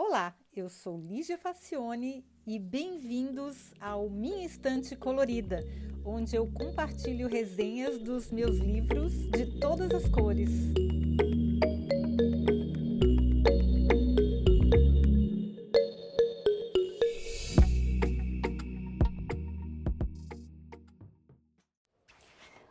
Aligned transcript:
Olá, 0.00 0.32
eu 0.54 0.68
sou 0.68 0.96
Lígia 0.96 1.36
Facione 1.36 2.24
e 2.46 2.56
bem-vindos 2.56 3.74
ao 3.80 4.08
Minha 4.08 4.46
Estante 4.46 4.94
Colorida, 4.94 5.58
onde 6.04 6.36
eu 6.36 6.46
compartilho 6.52 7.28
resenhas 7.28 7.98
dos 7.98 8.30
meus 8.30 8.58
livros 8.58 9.12
de 9.30 9.58
todas 9.58 9.90
as 9.90 10.08
cores. 10.08 10.50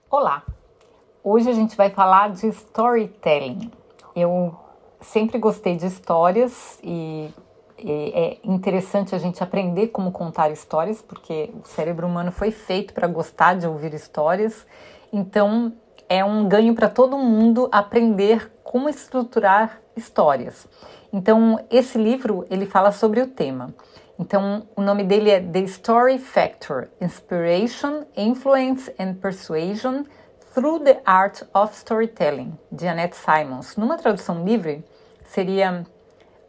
Olá! 0.09 0.45
Hoje 1.21 1.49
a 1.49 1.53
gente 1.53 1.75
vai 1.75 1.89
falar 1.89 2.29
de 2.29 2.47
storytelling. 2.47 3.69
Eu 4.15 4.57
sempre 5.01 5.37
gostei 5.37 5.75
de 5.75 5.85
histórias 5.85 6.79
e, 6.83 7.29
e, 7.77 8.11
é 8.13 8.37
interessante 8.43 9.15
a 9.15 9.17
gente 9.17 9.43
aprender 9.43 9.87
como 9.87 10.11
contar 10.11 10.49
histórias, 10.51 11.01
porque 11.01 11.51
o 11.63 11.67
cérebro 11.67 12.07
humano 12.07 12.31
foi 12.31 12.51
feito 12.51 12.93
para 12.93 13.07
gostar 13.07 13.55
de 13.55 13.67
ouvir 13.67 13.93
histórias. 13.93 14.65
Então 15.11 15.73
é 16.09 16.23
um 16.23 16.47
ganho 16.47 16.73
para 16.73 16.89
todo 16.89 17.17
mundo 17.17 17.69
aprender 17.71 18.51
como 18.63 18.89
estruturar 18.89 19.81
histórias. 19.95 20.67
Então 21.11 21.59
esse 21.69 21.97
livro 21.97 22.45
ele 22.49 22.65
fala 22.65 22.91
sobre 22.91 23.21
o 23.21 23.27
tema. 23.27 23.73
Então 24.19 24.67
o 24.75 24.81
nome 24.81 25.03
dele 25.03 25.29
é 25.29 25.39
The 25.39 25.61
Story 25.61 26.17
Factor: 26.17 26.87
Inspiration, 26.99 28.03
Influence 28.15 28.93
and 28.99 29.15
Persuasion 29.15 30.03
Through 30.57 30.85
the 30.85 30.99
Art 31.05 31.43
of 31.53 31.75
Storytelling, 31.75 32.57
de 32.71 32.87
Annette 32.87 33.15
Simons. 33.15 33.77
Numa 33.77 33.95
tradução 33.95 34.43
livre, 34.43 34.83
seria 35.23 35.85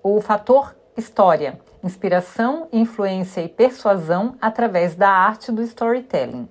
o 0.02 0.18
fator 0.22 0.74
história, 0.96 1.60
inspiração, 1.84 2.68
influência 2.72 3.42
e 3.42 3.50
persuasão 3.50 4.34
através 4.40 4.94
da 4.94 5.10
arte 5.10 5.52
do 5.52 5.60
storytelling. 5.60 6.48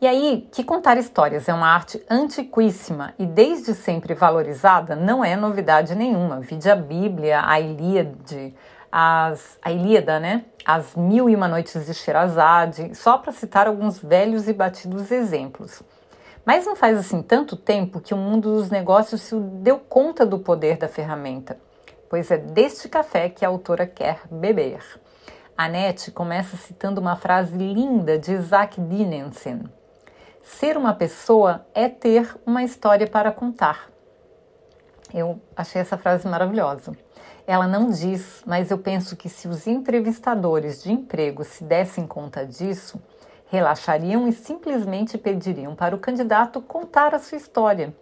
E 0.00 0.06
aí, 0.06 0.48
que 0.50 0.64
contar 0.64 0.96
histórias 0.96 1.50
é 1.50 1.52
uma 1.52 1.68
arte 1.68 2.02
antiquíssima 2.08 3.12
e 3.18 3.26
desde 3.26 3.74
sempre 3.74 4.14
valorizada, 4.14 4.96
não 4.96 5.22
é 5.22 5.36
novidade 5.36 5.94
nenhuma. 5.94 6.40
Vide 6.40 6.70
a 6.70 6.76
Bíblia, 6.76 7.42
a 7.44 7.60
Ilíade, 7.60 8.54
as, 8.90 9.58
a 9.60 9.70
Ilíada, 9.70 10.18
né? 10.18 10.46
As 10.64 10.96
Mil 10.96 11.28
e 11.28 11.36
Uma 11.36 11.46
Noites 11.46 11.84
de 11.84 11.92
Sherazade, 11.92 12.94
só 12.94 13.18
para 13.18 13.32
citar 13.32 13.66
alguns 13.66 13.98
velhos 13.98 14.48
e 14.48 14.54
batidos 14.54 15.10
exemplos. 15.10 15.82
Mas 16.46 16.64
não 16.64 16.76
faz 16.76 16.96
assim 16.96 17.22
tanto 17.22 17.56
tempo 17.56 18.00
que 18.00 18.14
o 18.14 18.16
mundo 18.16 18.54
dos 18.54 18.70
negócios 18.70 19.20
se 19.20 19.34
deu 19.34 19.80
conta 19.80 20.24
do 20.24 20.38
poder 20.38 20.76
da 20.76 20.86
ferramenta, 20.86 21.58
pois 22.08 22.30
é 22.30 22.38
deste 22.38 22.88
café 22.88 23.28
que 23.28 23.44
a 23.44 23.48
autora 23.48 23.84
quer 23.84 24.20
beber. 24.30 24.80
A 25.58 25.68
Nete 25.68 26.12
começa 26.12 26.56
citando 26.56 27.00
uma 27.00 27.16
frase 27.16 27.56
linda 27.56 28.16
de 28.16 28.32
Isaac 28.32 28.80
Dinensen. 28.80 29.64
Ser 30.40 30.76
uma 30.76 30.94
pessoa 30.94 31.66
é 31.74 31.88
ter 31.88 32.36
uma 32.46 32.62
história 32.62 33.08
para 33.08 33.32
contar. 33.32 33.90
Eu 35.12 35.40
achei 35.56 35.80
essa 35.80 35.98
frase 35.98 36.28
maravilhosa. 36.28 36.92
Ela 37.44 37.66
não 37.66 37.90
diz, 37.90 38.44
mas 38.46 38.70
eu 38.70 38.78
penso 38.78 39.16
que 39.16 39.28
se 39.28 39.48
os 39.48 39.66
entrevistadores 39.66 40.84
de 40.84 40.92
emprego 40.92 41.42
se 41.42 41.64
dessem 41.64 42.06
conta 42.06 42.46
disso, 42.46 43.00
relaxariam 43.46 44.26
e 44.28 44.32
simplesmente 44.32 45.18
pediriam 45.18 45.74
para 45.74 45.94
o 45.94 45.98
candidato 45.98 46.60
contar 46.60 47.14
a 47.14 47.18
sua 47.18 47.38
história. 47.38 47.94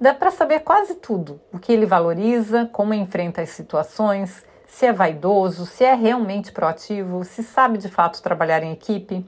Dá 0.00 0.12
para 0.12 0.30
saber 0.30 0.60
quase 0.60 0.96
tudo: 0.96 1.40
o 1.52 1.58
que 1.58 1.72
ele 1.72 1.86
valoriza, 1.86 2.68
como 2.72 2.94
enfrenta 2.94 3.42
as 3.42 3.50
situações, 3.50 4.44
se 4.66 4.84
é 4.86 4.92
vaidoso, 4.92 5.64
se 5.64 5.84
é 5.84 5.94
realmente 5.94 6.52
proativo, 6.52 7.24
se 7.24 7.42
sabe 7.42 7.78
de 7.78 7.88
fato 7.88 8.22
trabalhar 8.22 8.62
em 8.62 8.72
equipe, 8.72 9.26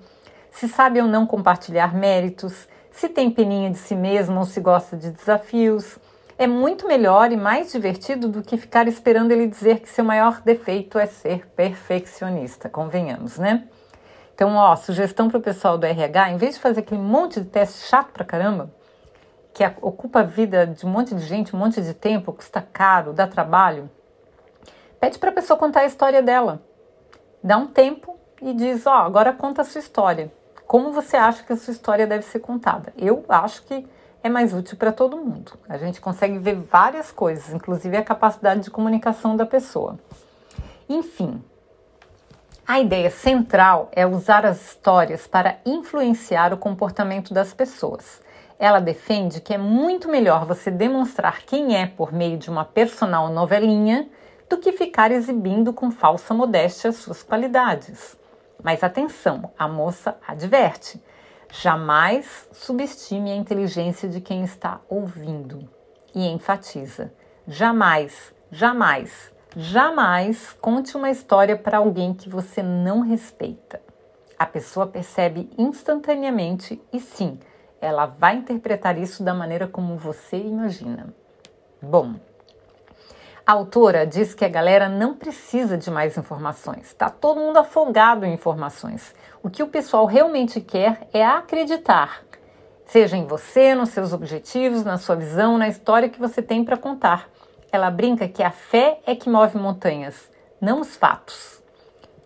se 0.51 0.69
sabe 0.69 1.01
ou 1.01 1.09
não 1.09 1.27
compartilhar 1.27 1.95
méritos, 1.95 2.69
se 2.91 3.09
tem 3.09 3.31
peninha 3.31 3.71
de 3.71 3.79
si 3.79 3.95
mesmo 3.95 4.39
ou 4.41 4.45
se 4.45 4.61
gosta 4.61 4.97
de 4.97 5.11
desafios. 5.11 5.99
É 6.37 6.47
muito 6.47 6.87
melhor 6.87 7.33
e 7.33 7.37
mais 7.37 7.73
divertido 7.73 8.29
do 8.29 8.43
que 8.43 8.57
ficar 8.57 8.87
esperando 8.87 9.33
ele 9.33 9.47
dizer 9.47 9.81
que 9.81 9.89
seu 9.89 10.05
maior 10.05 10.41
defeito 10.43 10.99
é 10.99 11.07
ser 11.07 11.47
perfeccionista, 11.49 12.69
convenhamos, 12.69 13.39
né? 13.39 13.65
Então, 14.39 14.55
ó, 14.55 14.77
sugestão 14.77 15.29
para 15.29 15.39
o 15.39 15.43
pessoal 15.43 15.77
do 15.77 15.85
RH, 15.85 16.31
em 16.31 16.37
vez 16.37 16.55
de 16.55 16.61
fazer 16.61 16.79
aquele 16.79 17.01
monte 17.01 17.41
de 17.41 17.49
teste 17.49 17.89
chato 17.89 18.13
pra 18.13 18.25
caramba, 18.25 18.71
que 19.53 19.65
ocupa 19.83 20.21
a 20.21 20.23
vida 20.23 20.65
de 20.65 20.87
um 20.87 20.89
monte 20.89 21.13
de 21.13 21.27
gente, 21.27 21.57
um 21.57 21.59
monte 21.59 21.83
de 21.83 21.93
tempo, 21.93 22.33
custa 22.33 22.63
caro, 22.63 23.13
dá 23.13 23.27
trabalho, 23.27 23.91
pede 25.01 25.19
para 25.19 25.31
a 25.31 25.33
pessoa 25.33 25.59
contar 25.59 25.81
a 25.81 25.87
história 25.87 26.23
dela. 26.23 26.63
Dá 27.43 27.57
um 27.57 27.67
tempo 27.67 28.17
e 28.41 28.55
diz, 28.55 28.87
ó, 28.87 28.99
agora 28.99 29.33
conta 29.33 29.63
a 29.63 29.65
sua 29.65 29.81
história. 29.81 30.33
Como 30.69 30.93
você 30.93 31.17
acha 31.17 31.43
que 31.43 31.53
a 31.53 31.57
sua 31.57 31.73
história 31.73 32.07
deve 32.07 32.25
ser 32.25 32.39
contada? 32.39 32.93
Eu 32.97 33.25
acho 33.29 33.65
que 33.65 33.89
é 34.23 34.29
mais 34.29 34.55
útil 34.55 34.77
para 34.77 34.93
todo 34.93 35.17
mundo. 35.17 35.59
A 35.69 35.77
gente 35.79 36.01
consegue 36.01 36.39
ver 36.39 36.55
várias 36.55 37.11
coisas, 37.11 37.53
inclusive 37.53 37.97
a 37.97 38.05
capacidade 38.05 38.61
de 38.61 38.71
comunicação 38.71 39.37
da 39.37 39.45
pessoa. 39.45 39.99
Enfim, 40.89 41.43
a 42.69 42.79
ideia 42.79 43.11
central 43.11 43.89
é 43.93 44.07
usar 44.07 44.45
as 44.45 44.61
histórias 44.61 45.27
para 45.27 45.59
influenciar 45.65 46.53
o 46.53 46.59
comportamento 46.59 47.33
das 47.33 47.55
pessoas. 47.55 48.21
Ela 48.59 48.79
defende 48.79 49.41
que 49.41 49.55
é 49.55 49.59
muito 49.59 50.07
melhor 50.07 50.45
você 50.45 50.71
demonstrar 50.71 51.41
quem 51.47 51.81
é 51.81 51.87
por 51.87 52.13
meio 52.13 52.37
de 52.37 52.51
uma 52.51 52.67
personal 52.67 53.31
novelinha 53.31 54.07
do 54.51 54.59
que 54.59 54.73
ficar 54.73 55.11
exibindo 55.11 55.73
com 55.73 55.91
falsa 55.91 56.35
modéstia 56.35 56.91
as 56.91 56.97
suas 56.97 57.23
qualidades. 57.23 58.19
Mas 58.63 58.85
atenção, 58.85 59.51
a 59.59 59.67
moça 59.67 60.19
adverte: 60.29 61.03
jamais 61.51 62.51
subestime 62.53 63.31
a 63.31 63.37
inteligência 63.37 64.11
de 64.11 64.21
quem 64.21 64.45
está 64.45 64.79
ouvindo. 64.91 65.67
E 66.15 66.27
enfatiza: 66.29 67.15
jamais, 67.47 68.35
jamais 68.51 69.33
Jamais 69.61 70.53
conte 70.61 70.97
uma 70.97 71.11
história 71.11 71.57
para 71.57 71.79
alguém 71.79 72.15
que 72.15 72.29
você 72.29 72.63
não 72.63 73.01
respeita. 73.01 73.83
A 74.39 74.47
pessoa 74.47 74.87
percebe 74.87 75.51
instantaneamente 75.59 76.81
e 76.93 77.01
sim, 77.01 77.41
ela 77.81 78.07
vai 78.07 78.37
interpretar 78.37 78.97
isso 78.97 79.25
da 79.25 79.35
maneira 79.35 79.67
como 79.67 79.97
você 79.97 80.37
imagina. 80.37 81.13
Bom, 81.83 82.15
a 83.45 83.51
autora 83.51 84.07
diz 84.07 84.33
que 84.33 84.45
a 84.45 84.49
galera 84.49 84.89
não 84.89 85.17
precisa 85.17 85.77
de 85.77 85.91
mais 85.91 86.17
informações, 86.17 86.87
está 86.87 87.11
todo 87.11 87.41
mundo 87.41 87.57
afogado 87.57 88.25
em 88.25 88.35
informações. 88.35 89.13
O 89.43 89.51
que 89.51 89.65
o 89.65 89.67
pessoal 89.67 90.07
realmente 90.07 90.61
quer 90.61 91.09
é 91.13 91.27
acreditar, 91.27 92.23
seja 92.87 93.17
em 93.17 93.27
você, 93.27 93.75
nos 93.75 93.89
seus 93.89 94.13
objetivos, 94.13 94.85
na 94.85 94.99
sua 94.99 95.17
visão, 95.17 95.59
na 95.59 95.67
história 95.67 96.09
que 96.09 96.21
você 96.21 96.41
tem 96.41 96.65
para 96.65 96.77
contar. 96.77 97.29
Ela 97.71 97.91
brinca 97.91 98.29
que 98.29 98.43
a 98.43 98.51
fé 98.51 99.01
é 99.07 99.15
que 99.15 99.29
move 99.29 99.59
montanhas, 99.59 100.31
não 100.61 100.81
os 100.81 100.97
fatos. 100.97 101.63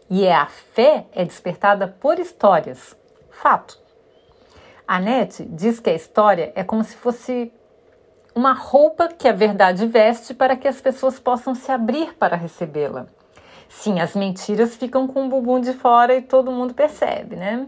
E 0.09 0.25
é 0.25 0.35
a 0.35 0.47
fé 0.47 1.07
é 1.13 1.25
despertada 1.25 1.89
por 1.89 2.19
histórias, 2.19 2.97
fato. 3.31 3.79
A 4.87 5.01
Nete 5.01 5.45
diz 5.45 5.81
que 5.81 5.91
a 5.91 5.95
história 5.95 6.53
é 6.55 6.63
como 6.63 6.85
se 6.85 6.97
fosse 6.97 7.53
uma 8.35 8.53
roupa 8.53 9.09
que 9.09 9.29
a 9.29 9.33
verdade 9.33 9.87
veste 9.87 10.35
para 10.35 10.57
que 10.57 10.69
as 10.69 10.81
pessoas 10.81 11.19
possam 11.19 11.55
se 11.55 11.71
abrir 11.71 12.15
para 12.15 12.37
recebê-la. 12.37 13.07
Sim, 13.69 14.01
as 14.01 14.15
mentiras 14.15 14.77
ficam 14.77 15.07
com 15.09 15.27
o 15.27 15.29
bumbum 15.29 15.61
de 15.61 15.73
fora 15.73 16.15
e 16.15 16.23
todo 16.23 16.53
mundo 16.53 16.75
percebe, 16.75 17.37
né? 17.37 17.67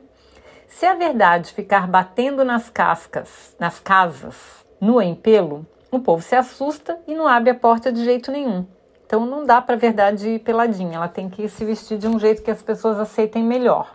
Se 0.68 0.86
a 0.86 0.94
verdade 0.94 1.52
ficar 1.52 1.86
batendo 1.86 2.44
nas 2.44 2.68
cascas, 2.68 3.56
nas 3.58 3.78
casas, 3.80 4.64
no 4.80 5.00
empelo, 5.00 5.66
o 5.96 6.00
povo 6.00 6.22
se 6.22 6.34
assusta 6.34 6.98
e 7.06 7.14
não 7.14 7.26
abre 7.26 7.50
a 7.50 7.54
porta 7.54 7.92
de 7.92 8.04
jeito 8.04 8.30
nenhum. 8.30 8.66
Então 9.06 9.26
não 9.26 9.44
dá 9.44 9.60
para 9.60 9.74
a 9.74 9.78
verdade 9.78 10.28
ir 10.28 10.38
peladinha, 10.40 10.96
ela 10.96 11.08
tem 11.08 11.28
que 11.28 11.48
se 11.48 11.64
vestir 11.64 11.98
de 11.98 12.08
um 12.08 12.18
jeito 12.18 12.42
que 12.42 12.50
as 12.50 12.62
pessoas 12.62 12.98
aceitem 12.98 13.42
melhor. 13.42 13.94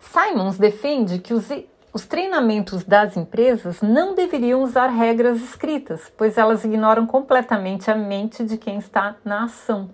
Simons 0.00 0.58
defende 0.58 1.18
que 1.18 1.32
os, 1.32 1.48
os 1.92 2.06
treinamentos 2.06 2.84
das 2.84 3.16
empresas 3.16 3.80
não 3.80 4.14
deveriam 4.14 4.62
usar 4.62 4.88
regras 4.88 5.40
escritas, 5.40 6.12
pois 6.16 6.36
elas 6.36 6.64
ignoram 6.64 7.06
completamente 7.06 7.90
a 7.90 7.94
mente 7.94 8.44
de 8.44 8.58
quem 8.58 8.78
está 8.78 9.16
na 9.24 9.44
ação. 9.44 9.90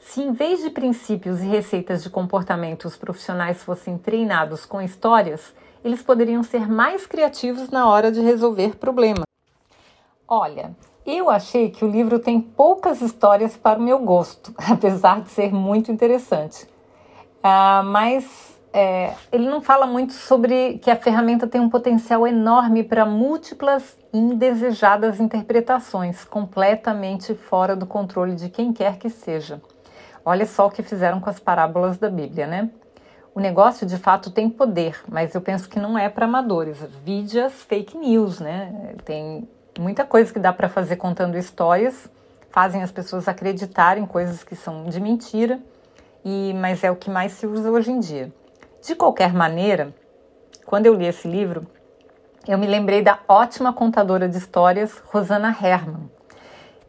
Se 0.00 0.22
em 0.22 0.32
vez 0.32 0.62
de 0.62 0.70
princípios 0.70 1.40
e 1.40 1.46
receitas 1.46 2.02
de 2.02 2.10
comportamento 2.10 2.84
os 2.84 2.96
profissionais 2.96 3.62
fossem 3.62 3.98
treinados 3.98 4.64
com 4.64 4.80
histórias, 4.80 5.54
eles 5.84 6.02
poderiam 6.02 6.42
ser 6.42 6.68
mais 6.68 7.06
criativos 7.06 7.70
na 7.70 7.88
hora 7.88 8.10
de 8.10 8.20
resolver 8.20 8.76
problemas. 8.76 9.24
Olha, 10.28 10.74
eu 11.06 11.30
achei 11.30 11.70
que 11.70 11.84
o 11.84 11.88
livro 11.88 12.18
tem 12.18 12.40
poucas 12.40 13.00
histórias 13.00 13.56
para 13.56 13.78
o 13.78 13.82
meu 13.82 14.00
gosto, 14.00 14.52
apesar 14.58 15.20
de 15.20 15.30
ser 15.30 15.52
muito 15.54 15.92
interessante. 15.92 16.64
Uh, 17.38 17.84
mas 17.84 18.58
é, 18.72 19.14
ele 19.30 19.48
não 19.48 19.60
fala 19.60 19.86
muito 19.86 20.12
sobre 20.12 20.78
que 20.78 20.90
a 20.90 20.96
ferramenta 20.96 21.46
tem 21.46 21.60
um 21.60 21.70
potencial 21.70 22.26
enorme 22.26 22.82
para 22.82 23.06
múltiplas 23.06 23.96
indesejadas 24.12 25.20
interpretações, 25.20 26.24
completamente 26.24 27.34
fora 27.34 27.76
do 27.76 27.86
controle 27.86 28.34
de 28.34 28.48
quem 28.48 28.72
quer 28.72 28.98
que 28.98 29.08
seja. 29.08 29.62
Olha 30.24 30.44
só 30.44 30.66
o 30.66 30.70
que 30.70 30.82
fizeram 30.82 31.20
com 31.20 31.30
as 31.30 31.38
parábolas 31.38 31.98
da 31.98 32.10
Bíblia, 32.10 32.48
né? 32.48 32.68
O 33.32 33.38
negócio 33.38 33.86
de 33.86 33.96
fato 33.96 34.30
tem 34.30 34.50
poder, 34.50 35.00
mas 35.08 35.34
eu 35.34 35.40
penso 35.40 35.68
que 35.68 35.78
não 35.78 35.96
é 35.96 36.08
para 36.08 36.24
amadores. 36.24 36.78
Vide 37.04 37.38
as 37.38 37.62
fake 37.62 37.96
news, 37.96 38.40
né? 38.40 38.94
Tem 39.04 39.48
muita 39.78 40.04
coisa 40.04 40.32
que 40.32 40.38
dá 40.38 40.52
para 40.52 40.68
fazer 40.68 40.96
contando 40.96 41.36
histórias, 41.36 42.08
fazem 42.50 42.82
as 42.82 42.90
pessoas 42.90 43.28
acreditarem 43.28 44.06
coisas 44.06 44.42
que 44.42 44.56
são 44.56 44.84
de 44.84 45.00
mentira, 45.00 45.60
e 46.24 46.54
mas 46.54 46.82
é 46.82 46.90
o 46.90 46.96
que 46.96 47.10
mais 47.10 47.32
se 47.32 47.46
usa 47.46 47.70
hoje 47.70 47.90
em 47.90 48.00
dia. 48.00 48.32
De 48.82 48.94
qualquer 48.94 49.32
maneira, 49.32 49.94
quando 50.64 50.86
eu 50.86 50.94
li 50.94 51.06
esse 51.06 51.28
livro, 51.28 51.66
eu 52.48 52.58
me 52.58 52.66
lembrei 52.66 53.02
da 53.02 53.18
ótima 53.28 53.72
contadora 53.72 54.28
de 54.28 54.38
histórias 54.38 55.02
Rosana 55.06 55.48
Herman. 55.48 56.10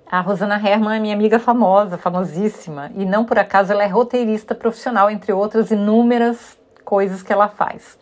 A 0.10 0.22
Rosana 0.22 0.56
Herman 0.56 0.98
é 0.98 1.00
minha 1.00 1.14
amiga 1.14 1.38
famosa, 1.38 1.98
famosíssima, 1.98 2.92
e 2.96 3.06
não 3.06 3.26
por 3.26 3.38
acaso 3.38 3.74
ela 3.74 3.84
é 3.84 3.88
roteirista 3.88 4.56
profissional, 4.56 5.10
entre 5.10 5.34
outras 5.34 5.70
inúmeras 5.70 6.58
coisas 6.86 7.22
que 7.22 7.34
ela 7.34 7.50
faz. 7.50 7.98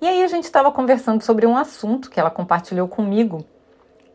E 0.00 0.06
aí 0.06 0.22
a 0.22 0.26
gente 0.26 0.44
estava 0.44 0.70
conversando 0.70 1.22
sobre 1.22 1.46
um 1.46 1.56
assunto 1.56 2.10
que 2.10 2.20
ela 2.20 2.30
compartilhou 2.30 2.86
comigo, 2.86 3.44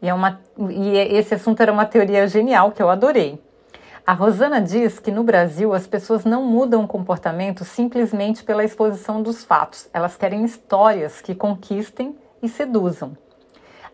e, 0.02 0.10
é 0.10 0.14
uma, 0.14 0.40
e 0.70 0.98
esse 0.98 1.36
assunto 1.36 1.62
era 1.62 1.72
uma 1.72 1.86
teoria 1.86 2.28
genial 2.28 2.72
que 2.72 2.82
eu 2.82 2.90
adorei. 2.90 3.42
A 4.06 4.14
Rosana 4.14 4.60
diz 4.60 5.00
que 5.00 5.12
no 5.12 5.24
Brasil 5.24 5.74
as 5.74 5.86
pessoas 5.86 6.26
não 6.26 6.44
mudam 6.44 6.84
o 6.84 6.88
comportamento 6.88 7.64
simplesmente 7.64 8.44
pela 8.44 8.64
exposição 8.64 9.22
dos 9.22 9.44
fatos, 9.44 9.88
elas 9.94 10.16
querem 10.16 10.44
histórias 10.44 11.22
que 11.22 11.36
conquistem 11.36 12.16
e 12.42 12.50
seduzam. 12.50 13.16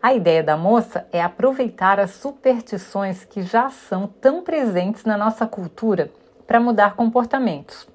A 0.00 0.14
ideia 0.14 0.42
da 0.42 0.56
moça 0.56 1.06
é 1.12 1.20
aproveitar 1.20 2.00
as 2.00 2.12
superstições 2.12 3.24
que 3.24 3.42
já 3.42 3.68
são 3.68 4.06
tão 4.06 4.42
presentes 4.42 5.04
na 5.04 5.18
nossa 5.18 5.46
cultura 5.46 6.10
para 6.46 6.60
mudar 6.60 6.94
comportamentos. 6.94 7.86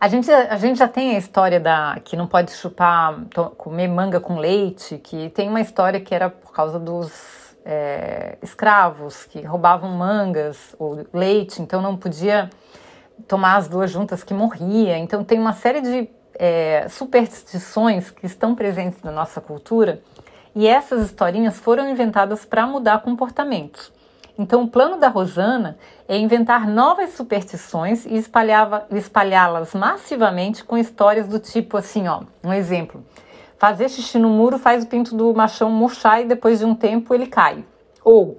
A 0.00 0.06
gente, 0.06 0.30
a 0.30 0.56
gente 0.56 0.78
já 0.78 0.86
tem 0.86 1.16
a 1.16 1.18
história 1.18 1.58
da 1.58 1.98
que 2.04 2.16
não 2.16 2.28
pode 2.28 2.52
chupar, 2.52 3.20
comer 3.56 3.88
manga 3.88 4.20
com 4.20 4.36
leite, 4.36 4.96
que 4.98 5.28
tem 5.30 5.48
uma 5.48 5.60
história 5.60 6.00
que 6.00 6.14
era 6.14 6.30
por 6.30 6.52
causa 6.52 6.78
dos 6.78 7.56
é, 7.64 8.38
escravos 8.40 9.24
que 9.24 9.42
roubavam 9.42 9.90
mangas 9.90 10.76
ou 10.78 11.04
leite, 11.12 11.60
então 11.60 11.82
não 11.82 11.96
podia 11.96 12.48
tomar 13.26 13.56
as 13.56 13.66
duas 13.66 13.90
juntas 13.90 14.22
que 14.22 14.32
morria. 14.32 14.96
Então 14.96 15.24
tem 15.24 15.36
uma 15.36 15.52
série 15.52 15.80
de 15.80 16.08
é, 16.34 16.86
superstições 16.88 18.08
que 18.12 18.24
estão 18.24 18.54
presentes 18.54 19.02
na 19.02 19.10
nossa 19.10 19.40
cultura 19.40 20.00
e 20.54 20.68
essas 20.68 21.06
historinhas 21.06 21.58
foram 21.58 21.90
inventadas 21.90 22.44
para 22.44 22.64
mudar 22.68 23.02
comportamentos. 23.02 23.92
Então 24.38 24.62
o 24.62 24.68
plano 24.68 24.96
da 24.96 25.08
Rosana 25.08 25.76
é 26.06 26.16
inventar 26.16 26.68
novas 26.68 27.10
superstições 27.10 28.06
e 28.06 28.14
espalhá-las 28.14 29.74
massivamente 29.74 30.64
com 30.64 30.78
histórias 30.78 31.26
do 31.26 31.40
tipo 31.40 31.76
assim, 31.76 32.06
ó, 32.06 32.22
um 32.44 32.52
exemplo. 32.52 33.04
Fazer 33.58 33.88
xixi 33.88 34.16
no 34.16 34.28
muro 34.28 34.56
faz 34.56 34.84
o 34.84 34.86
pinto 34.86 35.16
do 35.16 35.34
machão 35.34 35.68
murchar 35.68 36.20
e 36.20 36.24
depois 36.24 36.60
de 36.60 36.64
um 36.64 36.76
tempo 36.76 37.12
ele 37.12 37.26
cai. 37.26 37.64
Ou 38.04 38.38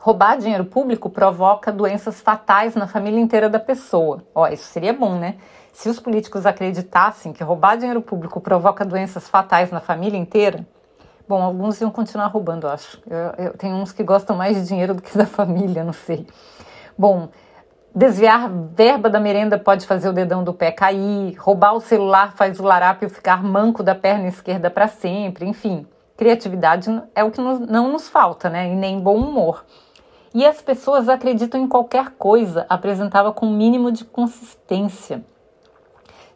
roubar 0.00 0.36
dinheiro 0.36 0.64
público 0.64 1.08
provoca 1.08 1.70
doenças 1.70 2.20
fatais 2.20 2.74
na 2.74 2.88
família 2.88 3.20
inteira 3.20 3.48
da 3.48 3.60
pessoa. 3.60 4.24
Ó, 4.34 4.48
isso 4.48 4.64
seria 4.64 4.92
bom, 4.92 5.16
né? 5.16 5.36
Se 5.72 5.88
os 5.88 6.00
políticos 6.00 6.44
acreditassem 6.44 7.32
que 7.32 7.44
roubar 7.44 7.76
dinheiro 7.76 8.02
público 8.02 8.40
provoca 8.40 8.84
doenças 8.84 9.28
fatais 9.28 9.70
na 9.70 9.80
família 9.80 10.18
inteira, 10.18 10.66
bom, 11.28 11.42
alguns 11.42 11.80
iam 11.80 11.90
continuar 11.90 12.26
roubando, 12.26 12.68
acho. 12.68 13.00
Eu, 13.08 13.46
eu, 13.46 13.56
tem 13.56 13.72
uns 13.72 13.92
que 13.92 14.02
gostam 14.02 14.36
mais 14.36 14.56
de 14.56 14.66
dinheiro 14.66 14.94
do 14.94 15.02
que 15.02 15.16
da 15.16 15.26
família, 15.26 15.84
não 15.84 15.92
sei. 15.92 16.26
Bom, 16.96 17.28
Desviar 17.96 18.50
verba 18.50 19.08
da 19.08 19.20
merenda 19.20 19.56
pode 19.56 19.86
fazer 19.86 20.08
o 20.08 20.12
dedão 20.12 20.42
do 20.42 20.52
pé 20.52 20.72
cair, 20.72 21.36
roubar 21.36 21.74
o 21.74 21.80
celular 21.80 22.32
faz 22.34 22.58
o 22.58 22.64
larápio 22.64 23.08
ficar 23.08 23.40
manco 23.40 23.84
da 23.84 23.94
perna 23.94 24.26
esquerda 24.26 24.68
para 24.68 24.88
sempre, 24.88 25.46
enfim. 25.46 25.86
Criatividade 26.16 26.90
é 27.14 27.22
o 27.22 27.30
que 27.30 27.40
nos, 27.40 27.60
não 27.60 27.92
nos 27.92 28.08
falta, 28.08 28.50
né? 28.50 28.72
E 28.72 28.74
nem 28.74 28.98
bom 28.98 29.16
humor. 29.16 29.64
E 30.34 30.44
as 30.44 30.60
pessoas 30.60 31.08
acreditam 31.08 31.60
em 31.60 31.68
qualquer 31.68 32.10
coisa, 32.18 32.66
apresentava 32.68 33.32
com 33.32 33.46
um 33.46 33.56
mínimo 33.56 33.92
de 33.92 34.04
consistência. 34.04 35.24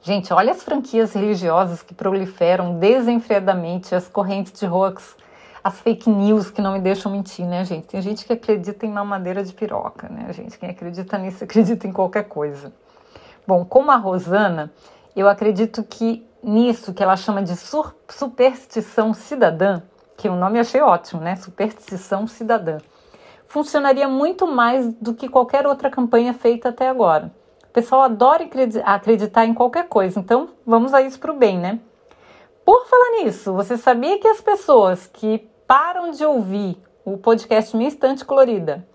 Gente, 0.00 0.32
olha 0.32 0.52
as 0.52 0.62
franquias 0.62 1.12
religiosas 1.12 1.82
que 1.82 1.92
proliferam 1.92 2.78
desenfreadamente, 2.78 3.94
as 3.94 4.08
correntes 4.08 4.52
de 4.52 4.66
hoax 4.66 5.16
as 5.62 5.80
fake 5.80 6.08
news 6.08 6.50
que 6.50 6.62
não 6.62 6.72
me 6.72 6.80
deixam 6.80 7.12
mentir, 7.12 7.44
né, 7.44 7.64
gente? 7.64 7.88
Tem 7.88 8.00
gente 8.00 8.24
que 8.24 8.32
acredita 8.32 8.86
em 8.86 8.90
mamadeira 8.90 9.42
de 9.44 9.52
piroca, 9.52 10.08
né, 10.08 10.32
gente? 10.32 10.58
Quem 10.58 10.70
acredita 10.70 11.18
nisso 11.18 11.44
acredita 11.44 11.86
em 11.86 11.92
qualquer 11.92 12.24
coisa. 12.24 12.72
Bom, 13.46 13.64
como 13.64 13.90
a 13.90 13.96
Rosana, 13.96 14.72
eu 15.16 15.28
acredito 15.28 15.82
que 15.82 16.26
nisso 16.42 16.94
que 16.94 17.02
ela 17.02 17.16
chama 17.16 17.42
de 17.42 17.54
superstição 18.08 19.12
cidadã, 19.12 19.82
que 20.16 20.28
o 20.28 20.36
nome 20.36 20.58
eu 20.58 20.62
achei 20.62 20.80
ótimo, 20.80 21.20
né? 21.20 21.36
Superstição 21.36 22.26
cidadã. 22.26 22.78
Funcionaria 23.46 24.08
muito 24.08 24.46
mais 24.46 24.92
do 24.94 25.14
que 25.14 25.28
qualquer 25.28 25.66
outra 25.66 25.90
campanha 25.90 26.34
feita 26.34 26.68
até 26.68 26.88
agora. 26.88 27.32
O 27.68 27.72
pessoal 27.72 28.02
adora 28.02 28.48
acreditar 28.84 29.44
em 29.44 29.54
qualquer 29.54 29.88
coisa, 29.88 30.18
então 30.18 30.50
vamos 30.66 30.94
a 30.94 31.02
isso 31.02 31.18
para 31.18 31.32
o 31.32 31.36
bem, 31.36 31.58
né? 31.58 31.78
Por 32.64 32.86
falar 32.86 33.22
nisso, 33.22 33.52
você 33.52 33.76
sabia 33.76 34.18
que 34.18 34.28
as 34.28 34.40
pessoas 34.40 35.06
que 35.06 35.48
param 35.66 36.10
de 36.10 36.24
ouvir 36.24 36.76
o 37.04 37.16
podcast 37.16 37.76
Minha 37.76 37.88
Estante 37.88 38.24
Colorida 38.24 38.86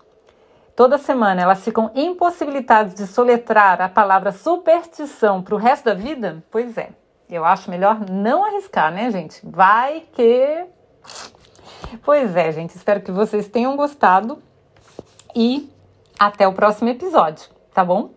toda 0.76 0.98
semana, 0.98 1.42
elas 1.42 1.64
ficam 1.64 1.90
impossibilitadas 1.94 2.94
de 2.94 3.06
soletrar 3.06 3.80
a 3.80 3.88
palavra 3.88 4.32
superstição 4.32 5.42
para 5.42 5.54
o 5.54 5.58
resto 5.58 5.84
da 5.84 5.94
vida? 5.94 6.42
Pois 6.50 6.76
é, 6.76 6.90
eu 7.28 7.44
acho 7.44 7.70
melhor 7.70 7.98
não 8.10 8.44
arriscar, 8.44 8.92
né, 8.92 9.10
gente? 9.10 9.40
Vai 9.44 10.04
que. 10.12 10.66
Pois 12.02 12.34
é, 12.36 12.50
gente, 12.50 12.74
espero 12.76 13.00
que 13.00 13.12
vocês 13.12 13.48
tenham 13.48 13.76
gostado 13.76 14.42
e 15.34 15.70
até 16.18 16.46
o 16.46 16.52
próximo 16.52 16.88
episódio, 16.88 17.48
tá 17.72 17.84
bom? 17.84 18.13